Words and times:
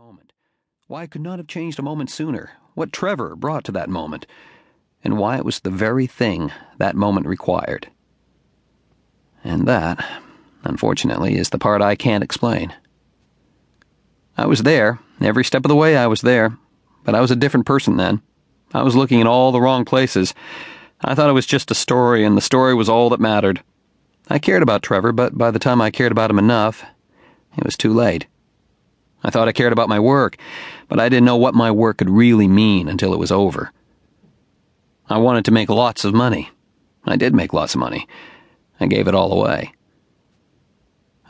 moment, 0.00 0.32
why 0.86 1.02
it 1.02 1.10
could 1.10 1.20
not 1.20 1.38
have 1.38 1.46
changed 1.46 1.78
a 1.78 1.82
moment 1.82 2.08
sooner, 2.08 2.52
what 2.72 2.90
Trevor 2.90 3.36
brought 3.36 3.64
to 3.64 3.72
that 3.72 3.90
moment, 3.90 4.26
and 5.04 5.18
why 5.18 5.36
it 5.36 5.44
was 5.44 5.60
the 5.60 5.68
very 5.68 6.06
thing 6.06 6.50
that 6.78 6.96
moment 6.96 7.26
required. 7.26 7.90
And 9.44 9.68
that, 9.68 10.02
unfortunately, 10.64 11.36
is 11.36 11.50
the 11.50 11.58
part 11.58 11.82
I 11.82 11.96
can't 11.96 12.24
explain. 12.24 12.72
I 14.38 14.46
was 14.46 14.62
there, 14.62 15.00
every 15.20 15.44
step 15.44 15.66
of 15.66 15.68
the 15.68 15.76
way 15.76 15.98
I 15.98 16.06
was 16.06 16.22
there, 16.22 16.56
but 17.04 17.14
I 17.14 17.20
was 17.20 17.30
a 17.30 17.36
different 17.36 17.66
person 17.66 17.98
then. 17.98 18.22
I 18.72 18.82
was 18.82 18.96
looking 18.96 19.20
in 19.20 19.26
all 19.26 19.52
the 19.52 19.60
wrong 19.60 19.84
places. 19.84 20.32
I 21.04 21.14
thought 21.14 21.28
it 21.28 21.34
was 21.34 21.44
just 21.44 21.70
a 21.70 21.74
story, 21.74 22.24
and 22.24 22.38
the 22.38 22.40
story 22.40 22.72
was 22.72 22.88
all 22.88 23.10
that 23.10 23.20
mattered. 23.20 23.62
I 24.30 24.38
cared 24.38 24.62
about 24.62 24.82
Trevor, 24.82 25.12
but 25.12 25.36
by 25.36 25.50
the 25.50 25.58
time 25.58 25.82
I 25.82 25.90
cared 25.90 26.12
about 26.12 26.30
him 26.30 26.38
enough, 26.38 26.84
it 27.58 27.64
was 27.64 27.76
too 27.76 27.92
late. 27.92 28.26
I 29.22 29.30
thought 29.30 29.48
I 29.48 29.52
cared 29.52 29.72
about 29.72 29.88
my 29.88 30.00
work, 30.00 30.36
but 30.88 30.98
I 30.98 31.08
didn't 31.08 31.26
know 31.26 31.36
what 31.36 31.54
my 31.54 31.70
work 31.70 31.98
could 31.98 32.10
really 32.10 32.48
mean 32.48 32.88
until 32.88 33.12
it 33.12 33.18
was 33.18 33.32
over. 33.32 33.72
I 35.08 35.18
wanted 35.18 35.44
to 35.46 35.50
make 35.50 35.68
lots 35.68 36.04
of 36.04 36.14
money. 36.14 36.50
I 37.04 37.16
did 37.16 37.34
make 37.34 37.52
lots 37.52 37.74
of 37.74 37.80
money. 37.80 38.06
I 38.78 38.86
gave 38.86 39.08
it 39.08 39.14
all 39.14 39.32
away. 39.32 39.72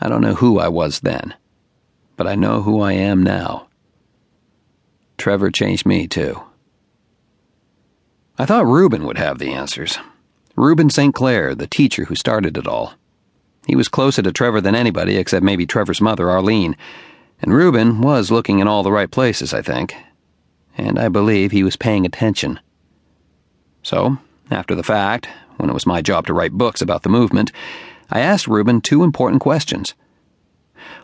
I 0.00 0.08
don't 0.08 0.20
know 0.20 0.34
who 0.34 0.58
I 0.58 0.68
was 0.68 1.00
then, 1.00 1.34
but 2.16 2.26
I 2.26 2.34
know 2.34 2.62
who 2.62 2.80
I 2.80 2.92
am 2.92 3.22
now. 3.22 3.68
Trevor 5.18 5.50
changed 5.50 5.84
me, 5.84 6.06
too. 6.06 6.42
I 8.38 8.46
thought 8.46 8.66
Reuben 8.66 9.04
would 9.04 9.18
have 9.18 9.38
the 9.38 9.52
answers. 9.52 9.98
Reuben 10.56 10.88
St. 10.88 11.14
Clair, 11.14 11.54
the 11.54 11.66
teacher 11.66 12.06
who 12.06 12.14
started 12.14 12.56
it 12.56 12.66
all. 12.66 12.94
He 13.66 13.76
was 13.76 13.88
closer 13.88 14.22
to 14.22 14.32
Trevor 14.32 14.60
than 14.60 14.74
anybody 14.74 15.16
except 15.16 15.44
maybe 15.44 15.66
Trevor's 15.66 16.00
mother, 16.00 16.30
Arlene. 16.30 16.76
And 17.42 17.54
Reuben 17.54 18.00
was 18.00 18.30
looking 18.30 18.58
in 18.58 18.68
all 18.68 18.82
the 18.82 18.92
right 18.92 19.10
places, 19.10 19.54
I 19.54 19.62
think. 19.62 19.94
And 20.76 20.98
I 20.98 21.08
believe 21.08 21.50
he 21.50 21.62
was 21.62 21.76
paying 21.76 22.04
attention. 22.04 22.60
So, 23.82 24.18
after 24.50 24.74
the 24.74 24.82
fact, 24.82 25.28
when 25.56 25.70
it 25.70 25.74
was 25.74 25.86
my 25.86 26.02
job 26.02 26.26
to 26.26 26.34
write 26.34 26.52
books 26.52 26.82
about 26.82 27.02
the 27.02 27.08
movement, 27.08 27.50
I 28.10 28.20
asked 28.20 28.48
Reuben 28.48 28.80
two 28.80 29.02
important 29.02 29.40
questions. 29.40 29.94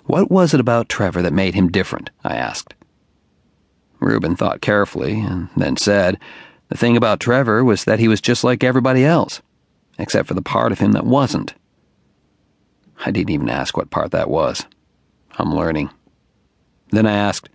What 0.05 0.31
was 0.31 0.55
it 0.55 0.61
about 0.61 0.89
Trevor 0.89 1.23
that 1.23 1.33
made 1.33 1.55
him 1.55 1.71
different? 1.71 2.11
I 2.25 2.37
asked. 2.37 2.75
Reuben 4.01 4.37
thought 4.37 4.61
carefully 4.61 5.21
and 5.21 5.49
then 5.57 5.77
said, 5.77 6.19
The 6.69 6.77
thing 6.77 6.97
about 6.97 7.21
Trevor 7.21 7.65
was 7.65 7.85
that 7.85 7.99
he 7.99 8.09
was 8.09 8.21
just 8.21 8.45
like 8.45 8.63
everybody 8.63 9.05
else, 9.05 9.41
except 9.99 10.29
for 10.29 10.35
the 10.35 10.43
part 10.43 10.73
of 10.73 10.79
him 10.79 10.93
that 10.93 11.07
wasn't. 11.07 11.55
I 13.05 13.11
didn't 13.11 13.31
even 13.31 13.49
ask 13.49 13.77
what 13.77 13.91
part 13.91 14.11
that 14.13 14.31
was. 14.31 14.65
I'm 15.39 15.55
learning. 15.55 15.91
Then 16.91 17.07
I 17.07 17.13
asked, 17.13 17.49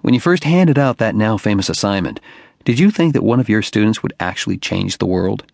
When 0.00 0.14
you 0.14 0.20
first 0.20 0.44
handed 0.44 0.78
out 0.78 0.98
that 0.98 1.14
now 1.14 1.36
famous 1.36 1.68
assignment, 1.68 2.20
did 2.64 2.78
you 2.78 2.90
think 2.90 3.12
that 3.12 3.24
one 3.24 3.40
of 3.40 3.48
your 3.48 3.62
students 3.62 4.02
would 4.02 4.14
actually 4.18 4.56
change 4.56 4.98
the 4.98 5.06
world? 5.06 5.44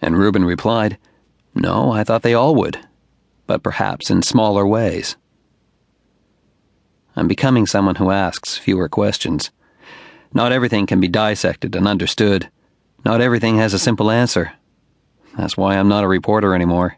And 0.00 0.18
Reuben 0.18 0.44
replied, 0.44 0.98
No, 1.54 1.92
I 1.92 2.04
thought 2.04 2.22
they 2.22 2.34
all 2.34 2.54
would, 2.56 2.78
but 3.46 3.62
perhaps 3.62 4.10
in 4.10 4.22
smaller 4.22 4.66
ways. 4.66 5.16
I'm 7.14 7.28
becoming 7.28 7.66
someone 7.66 7.96
who 7.96 8.10
asks 8.10 8.56
fewer 8.56 8.88
questions. 8.88 9.50
Not 10.32 10.52
everything 10.52 10.86
can 10.86 11.00
be 11.00 11.08
dissected 11.08 11.76
and 11.76 11.86
understood. 11.86 12.48
Not 13.04 13.20
everything 13.20 13.58
has 13.58 13.74
a 13.74 13.78
simple 13.78 14.10
answer. 14.10 14.52
That's 15.36 15.56
why 15.56 15.76
I'm 15.76 15.88
not 15.88 16.04
a 16.04 16.08
reporter 16.08 16.54
anymore. 16.54 16.96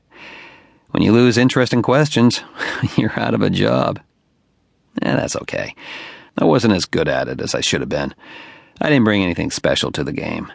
When 0.90 1.02
you 1.02 1.12
lose 1.12 1.36
interest 1.36 1.72
in 1.72 1.82
questions, 1.82 2.42
you're 2.96 3.18
out 3.18 3.34
of 3.34 3.42
a 3.42 3.50
job. 3.50 4.00
Eh, 5.02 5.14
that's 5.14 5.36
okay. 5.36 5.74
I 6.36 6.44
wasn't 6.44 6.74
as 6.74 6.84
good 6.84 7.08
at 7.08 7.28
it 7.28 7.40
as 7.40 7.54
I 7.54 7.60
should 7.60 7.80
have 7.80 7.88
been. 7.88 8.14
I 8.80 8.88
didn't 8.88 9.04
bring 9.04 9.22
anything 9.22 9.50
special 9.50 9.92
to 9.92 10.04
the 10.04 10.12
game. 10.12 10.52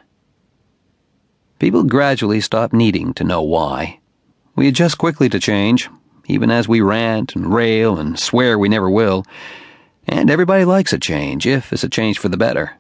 People 1.60 1.84
gradually 1.84 2.42
stopped 2.42 2.74
needing 2.74 3.14
to 3.16 3.24
know 3.24 3.42
why. 3.42 4.00
We 4.56 4.68
adjust 4.68 4.98
quickly 4.98 5.30
to 5.30 5.40
change, 5.40 5.90
even 6.28 6.52
as 6.52 6.68
we 6.68 6.82
rant 6.82 7.36
and 7.36 7.54
rail 7.54 7.98
and 7.98 8.20
swear 8.20 8.58
we 8.58 8.70
never 8.70 8.90
will. 8.90 9.26
And 10.08 10.30
everybody 10.30 10.66
likes 10.66 10.94
a 10.94 11.00
change, 11.00 11.46
if 11.46 11.72
it's 11.72 11.84
a 11.84 11.90
change 11.90 12.18
for 12.18 12.30
the 12.30 12.38
better. 12.38 12.78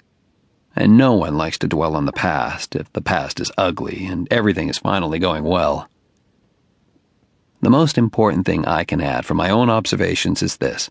And 0.75 0.97
no 0.97 1.13
one 1.13 1.37
likes 1.37 1.57
to 1.59 1.67
dwell 1.67 1.95
on 1.95 2.05
the 2.05 2.11
past 2.11 2.75
if 2.75 2.91
the 2.93 3.01
past 3.01 3.39
is 3.39 3.51
ugly 3.57 4.05
and 4.05 4.27
everything 4.31 4.69
is 4.69 4.77
finally 4.77 5.19
going 5.19 5.43
well. 5.43 5.89
The 7.61 7.69
most 7.69 7.97
important 7.97 8.45
thing 8.45 8.65
I 8.65 8.85
can 8.85 9.01
add 9.01 9.25
from 9.25 9.37
my 9.37 9.49
own 9.49 9.69
observations 9.69 10.41
is 10.41 10.57
this 10.57 10.89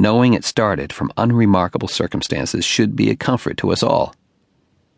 knowing 0.00 0.32
it 0.32 0.44
started 0.44 0.92
from 0.92 1.12
unremarkable 1.16 1.88
circumstances 1.88 2.64
should 2.64 2.96
be 2.96 3.10
a 3.10 3.16
comfort 3.16 3.56
to 3.58 3.70
us 3.70 3.82
all, 3.82 4.14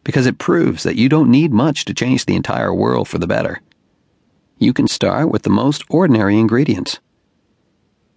because 0.04 0.26
it 0.26 0.38
proves 0.38 0.82
that 0.82 0.96
you 0.96 1.08
don't 1.08 1.30
need 1.30 1.52
much 1.52 1.84
to 1.84 1.94
change 1.94 2.24
the 2.24 2.36
entire 2.36 2.72
world 2.72 3.08
for 3.08 3.18
the 3.18 3.26
better. 3.26 3.60
You 4.58 4.72
can 4.72 4.86
start 4.86 5.30
with 5.30 5.42
the 5.42 5.50
most 5.50 5.82
ordinary 5.90 6.38
ingredients. 6.38 7.00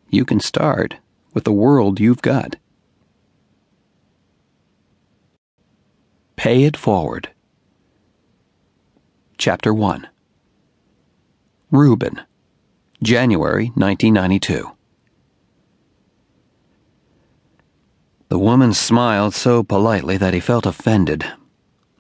You 0.09 0.25
can 0.25 0.39
start 0.39 0.97
with 1.33 1.43
the 1.43 1.51
world 1.51 1.99
you've 1.99 2.21
got. 2.21 2.57
Pay 6.35 6.65
It 6.65 6.77
Forward. 6.77 7.29
Chapter 9.37 9.73
1 9.73 10.07
Reuben, 11.71 12.21
January 13.01 13.71
1992. 13.75 14.74
The 18.29 18.39
woman 18.39 18.73
smiled 18.73 19.33
so 19.33 19.63
politely 19.63 20.17
that 20.17 20.33
he 20.33 20.39
felt 20.39 20.65
offended. 20.65 21.25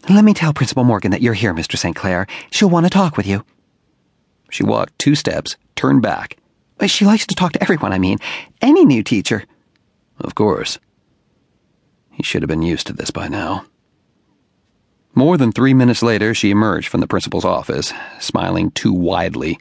Let 0.09 0.23
me 0.23 0.33
tell 0.33 0.53
Principal 0.53 0.83
Morgan 0.83 1.11
that 1.11 1.21
you're 1.21 1.33
here, 1.33 1.53
Mr. 1.53 1.77
St. 1.77 1.95
Clair. 1.95 2.27
She'll 2.51 2.69
want 2.69 2.85
to 2.85 2.89
talk 2.89 3.17
with 3.17 3.27
you. 3.27 3.43
She 4.49 4.63
walked 4.63 4.97
two 4.99 5.15
steps, 5.15 5.55
turned 5.75 6.01
back. 6.01 6.37
She 6.85 7.05
likes 7.05 7.25
to 7.27 7.35
talk 7.35 7.53
to 7.53 7.61
everyone, 7.61 7.93
I 7.93 7.99
mean. 7.99 8.19
Any 8.61 8.85
new 8.85 9.03
teacher. 9.03 9.43
Of 10.19 10.35
course. 10.35 10.77
He 12.11 12.23
should 12.23 12.41
have 12.41 12.49
been 12.49 12.61
used 12.61 12.87
to 12.87 12.93
this 12.93 13.11
by 13.11 13.27
now. 13.27 13.65
More 15.13 15.37
than 15.37 15.51
three 15.51 15.73
minutes 15.73 16.03
later, 16.03 16.33
she 16.33 16.51
emerged 16.51 16.89
from 16.89 17.01
the 17.01 17.07
principal's 17.07 17.45
office, 17.45 17.93
smiling 18.19 18.71
too 18.71 18.93
widely, 18.93 19.59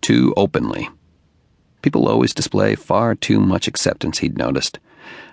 too 0.00 0.34
openly. 0.36 0.88
People 1.84 2.08
always 2.08 2.32
display 2.32 2.76
far 2.76 3.14
too 3.14 3.38
much 3.38 3.68
acceptance, 3.68 4.20
he'd 4.20 4.38
noticed, 4.38 4.78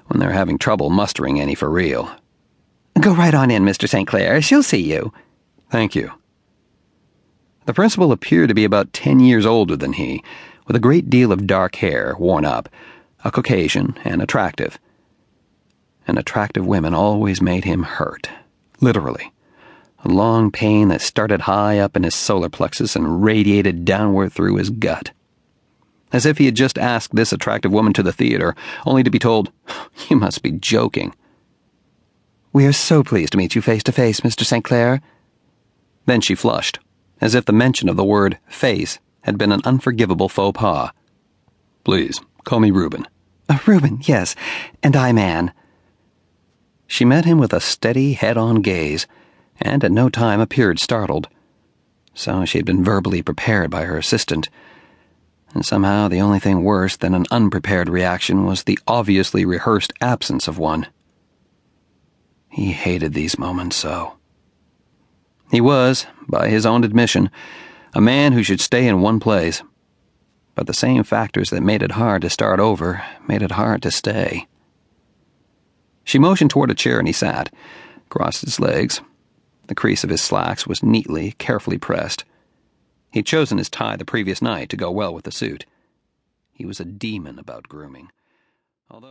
when 0.07 0.19
they're 0.19 0.33
having 0.33 0.57
trouble 0.57 0.89
mustering 0.89 1.39
any 1.39 1.55
for 1.55 1.69
real. 1.69 2.11
Go 2.99 3.15
right 3.15 3.33
on 3.33 3.49
in, 3.49 3.63
Mr. 3.63 3.87
St. 3.87 4.05
Clair. 4.05 4.41
She'll 4.41 4.61
see 4.61 4.81
you. 4.81 5.13
Thank 5.69 5.95
you. 5.95 6.11
The 7.67 7.73
principal 7.73 8.11
appeared 8.11 8.49
to 8.49 8.53
be 8.53 8.65
about 8.65 8.91
ten 8.91 9.21
years 9.21 9.45
older 9.45 9.77
than 9.77 9.93
he, 9.93 10.25
with 10.67 10.75
a 10.75 10.79
great 10.81 11.09
deal 11.09 11.31
of 11.31 11.47
dark 11.47 11.75
hair 11.75 12.17
worn 12.19 12.43
up, 12.43 12.67
a 13.23 13.31
Caucasian, 13.31 13.97
and 14.03 14.21
attractive. 14.21 14.77
And 16.05 16.19
attractive 16.19 16.67
women 16.67 16.93
always 16.93 17.41
made 17.41 17.63
him 17.63 17.83
hurt, 17.83 18.29
literally. 18.81 19.31
A 20.03 20.09
long 20.09 20.51
pain 20.51 20.89
that 20.89 20.99
started 20.99 21.39
high 21.39 21.79
up 21.79 21.95
in 21.95 22.03
his 22.03 22.13
solar 22.13 22.49
plexus 22.49 22.97
and 22.97 23.23
radiated 23.23 23.85
downward 23.85 24.33
through 24.33 24.57
his 24.57 24.69
gut. 24.69 25.11
As 26.11 26.25
if 26.25 26.37
he 26.37 26.45
had 26.45 26.55
just 26.55 26.77
asked 26.77 27.15
this 27.15 27.31
attractive 27.31 27.71
woman 27.71 27.93
to 27.93 28.03
the 28.03 28.13
theater, 28.13 28.55
only 28.85 29.03
to 29.03 29.09
be 29.09 29.19
told, 29.19 29.51
You 30.09 30.17
must 30.17 30.43
be 30.43 30.51
joking. 30.51 31.15
We 32.53 32.65
are 32.65 32.73
so 32.73 33.03
pleased 33.03 33.31
to 33.31 33.37
meet 33.37 33.55
you 33.55 33.61
face 33.61 33.83
to 33.83 33.91
face, 33.91 34.21
Mr. 34.21 34.43
St. 34.43 34.63
Clair. 34.63 35.01
Then 36.05 36.21
she 36.21 36.35
flushed, 36.35 36.79
as 37.21 37.33
if 37.33 37.45
the 37.45 37.53
mention 37.53 37.87
of 37.87 37.95
the 37.95 38.03
word 38.03 38.37
face 38.47 38.99
had 39.21 39.37
been 39.37 39.51
an 39.51 39.61
unforgivable 39.63 40.27
faux 40.27 40.57
pas. 40.59 40.91
Please, 41.83 42.19
call 42.43 42.59
me 42.59 42.71
Reuben. 42.71 43.07
Uh, 43.47 43.59
Reuben, 43.65 43.99
yes, 44.03 44.35
and 44.83 44.95
I'm 44.95 45.17
Anne. 45.17 45.53
She 46.87 47.05
met 47.05 47.23
him 47.23 47.37
with 47.37 47.53
a 47.53 47.61
steady, 47.61 48.13
head 48.13 48.35
on 48.37 48.61
gaze 48.61 49.07
and 49.61 49.83
at 49.83 49.91
no 49.91 50.09
time 50.09 50.39
appeared 50.39 50.79
startled. 50.79 51.27
So 52.13 52.43
she 52.45 52.57
had 52.57 52.65
been 52.65 52.83
verbally 52.83 53.21
prepared 53.21 53.69
by 53.69 53.85
her 53.85 53.97
assistant. 53.97 54.49
And 55.53 55.65
somehow 55.65 56.07
the 56.07 56.21
only 56.21 56.39
thing 56.39 56.63
worse 56.63 56.95
than 56.95 57.13
an 57.13 57.25
unprepared 57.29 57.89
reaction 57.89 58.45
was 58.45 58.63
the 58.63 58.79
obviously 58.87 59.45
rehearsed 59.45 59.93
absence 59.99 60.47
of 60.47 60.57
one. 60.57 60.87
He 62.49 62.71
hated 62.71 63.13
these 63.13 63.39
moments 63.39 63.75
so. 63.75 64.17
He 65.51 65.59
was, 65.59 66.07
by 66.27 66.47
his 66.47 66.65
own 66.65 66.83
admission, 66.83 67.29
a 67.93 68.01
man 68.01 68.31
who 68.31 68.43
should 68.43 68.61
stay 68.61 68.87
in 68.87 69.01
one 69.01 69.19
place. 69.19 69.61
But 70.55 70.67
the 70.67 70.73
same 70.73 71.03
factors 71.03 71.49
that 71.49 71.61
made 71.61 71.81
it 71.81 71.91
hard 71.91 72.21
to 72.21 72.29
start 72.29 72.59
over 72.59 73.03
made 73.27 73.41
it 73.41 73.51
hard 73.51 73.81
to 73.83 73.91
stay. 73.91 74.47
She 76.03 76.19
motioned 76.19 76.51
toward 76.51 76.71
a 76.71 76.75
chair 76.75 76.99
and 76.99 77.07
he 77.07 77.13
sat, 77.13 77.53
crossed 78.09 78.41
his 78.41 78.59
legs, 78.59 79.01
the 79.67 79.75
crease 79.75 80.03
of 80.03 80.09
his 80.09 80.21
slacks 80.21 80.67
was 80.67 80.83
neatly, 80.83 81.33
carefully 81.37 81.77
pressed. 81.77 82.25
He'd 83.11 83.25
chosen 83.25 83.57
his 83.57 83.69
tie 83.69 83.97
the 83.97 84.05
previous 84.05 84.41
night 84.41 84.69
to 84.69 84.77
go 84.77 84.89
well 84.89 85.13
with 85.13 85.25
the 85.25 85.31
suit. 85.31 85.65
He 86.53 86.65
was 86.65 86.79
a 86.79 86.85
demon 86.85 87.39
about 87.39 87.67
grooming. 87.67 88.11
Although 88.89 89.09